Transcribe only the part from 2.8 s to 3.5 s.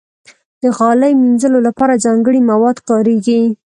کارېږي.